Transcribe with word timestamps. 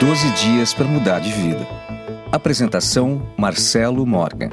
12 0.00 0.30
dias 0.30 0.72
para 0.72 0.86
mudar 0.86 1.18
de 1.18 1.32
vida. 1.32 1.66
Apresentação 2.30 3.20
Marcelo 3.36 4.06
Morgan. 4.06 4.50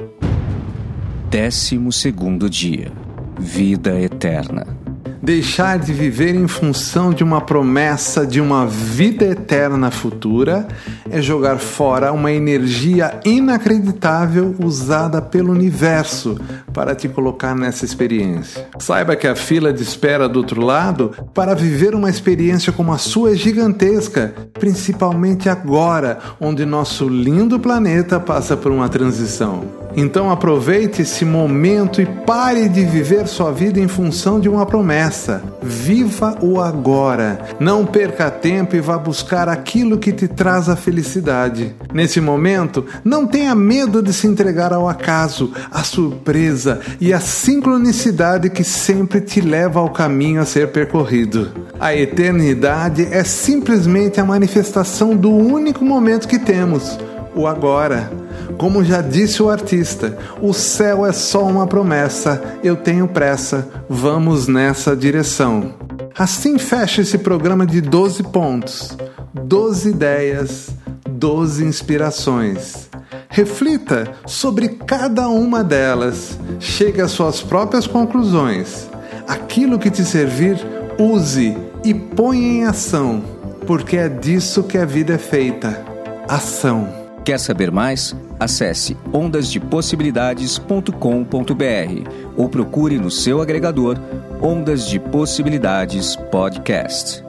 12 1.30 1.92
segundo 1.92 2.50
dia. 2.50 2.90
Vida 3.38 4.00
eterna. 4.00 4.66
Deixar 5.22 5.78
de 5.78 5.92
viver 5.92 6.34
em 6.34 6.46
função 6.46 7.12
de 7.12 7.24
uma 7.24 7.40
promessa 7.40 8.26
de 8.26 8.40
uma 8.40 8.66
vida 8.66 9.24
eterna 9.24 9.90
futura 9.90 10.68
é 11.10 11.20
jogar 11.20 11.58
fora 11.58 12.12
uma 12.12 12.30
energia 12.30 13.18
inacreditável 13.24 14.54
usada 14.62 15.20
pelo 15.22 15.52
universo 15.52 16.38
para 16.72 16.94
te 16.94 17.08
colocar 17.08 17.54
nessa 17.54 17.84
experiência. 17.84 18.68
Saiba 18.78 19.16
que 19.16 19.26
a 19.26 19.34
fila 19.34 19.72
de 19.72 19.82
espera 19.82 20.28
do 20.28 20.38
outro 20.38 20.60
lado 20.60 21.12
para 21.32 21.54
viver 21.54 21.94
uma 21.94 22.10
experiência 22.10 22.72
como 22.72 22.92
a 22.92 22.98
sua 22.98 23.32
é 23.32 23.34
gigantesca, 23.34 24.34
principalmente 24.54 25.48
agora, 25.48 26.18
onde 26.40 26.64
nosso 26.64 27.08
lindo 27.08 27.58
planeta 27.58 28.20
passa 28.20 28.56
por 28.56 28.70
uma 28.70 28.88
transição. 28.88 29.85
Então 29.96 30.30
aproveite 30.30 31.00
esse 31.00 31.24
momento 31.24 32.02
e 32.02 32.06
pare 32.06 32.68
de 32.68 32.84
viver 32.84 33.26
sua 33.26 33.50
vida 33.50 33.80
em 33.80 33.88
função 33.88 34.38
de 34.38 34.46
uma 34.46 34.66
promessa. 34.66 35.42
Viva 35.62 36.36
o 36.42 36.60
agora. 36.60 37.38
Não 37.58 37.86
perca 37.86 38.30
tempo 38.30 38.76
e 38.76 38.80
vá 38.80 38.98
buscar 38.98 39.48
aquilo 39.48 39.96
que 39.96 40.12
te 40.12 40.28
traz 40.28 40.68
a 40.68 40.76
felicidade. 40.76 41.74
Nesse 41.94 42.20
momento, 42.20 42.84
não 43.02 43.26
tenha 43.26 43.54
medo 43.54 44.02
de 44.02 44.12
se 44.12 44.26
entregar 44.26 44.70
ao 44.70 44.86
acaso, 44.86 45.50
à 45.70 45.82
surpresa 45.82 46.80
e 47.00 47.14
à 47.14 47.18
sincronicidade 47.18 48.50
que 48.50 48.62
sempre 48.62 49.22
te 49.22 49.40
leva 49.40 49.80
ao 49.80 49.88
caminho 49.88 50.42
a 50.42 50.44
ser 50.44 50.72
percorrido. 50.72 51.50
A 51.80 51.94
eternidade 51.94 53.08
é 53.10 53.24
simplesmente 53.24 54.20
a 54.20 54.24
manifestação 54.26 55.16
do 55.16 55.30
único 55.30 55.82
momento 55.82 56.28
que 56.28 56.38
temos, 56.38 56.98
o 57.34 57.46
agora. 57.46 58.25
Como 58.58 58.84
já 58.84 59.00
disse 59.00 59.42
o 59.42 59.50
artista, 59.50 60.16
o 60.40 60.52
céu 60.52 61.04
é 61.04 61.12
só 61.12 61.44
uma 61.44 61.66
promessa, 61.66 62.42
eu 62.62 62.76
tenho 62.76 63.08
pressa, 63.08 63.68
vamos 63.88 64.48
nessa 64.48 64.96
direção. 64.96 65.74
Assim 66.18 66.58
fecha 66.58 67.02
esse 67.02 67.18
programa 67.18 67.66
de 67.66 67.80
12 67.80 68.22
pontos, 68.24 68.96
12 69.34 69.90
ideias, 69.90 70.70
12 71.08 71.64
inspirações. 71.64 72.88
Reflita 73.28 74.12
sobre 74.26 74.68
cada 74.68 75.28
uma 75.28 75.62
delas, 75.62 76.38
chegue 76.58 77.02
às 77.02 77.10
suas 77.10 77.42
próprias 77.42 77.86
conclusões. 77.86 78.88
Aquilo 79.28 79.78
que 79.78 79.90
te 79.90 80.04
servir, 80.04 80.56
use 80.98 81.56
e 81.84 81.92
ponha 81.92 82.48
em 82.48 82.64
ação, 82.64 83.22
porque 83.66 83.96
é 83.96 84.08
disso 84.08 84.62
que 84.62 84.78
a 84.78 84.84
vida 84.84 85.14
é 85.14 85.18
feita. 85.18 85.84
Ação. 86.28 87.05
Quer 87.26 87.38
saber 87.40 87.72
mais? 87.72 88.14
Acesse 88.38 88.96
ondasdepossibilidades.com.br 89.12 92.10
ou 92.36 92.48
procure 92.48 92.98
no 92.98 93.10
seu 93.10 93.42
agregador 93.42 93.98
Ondas 94.40 94.86
de 94.86 95.00
Possibilidades 95.00 96.14
Podcast. 96.14 97.25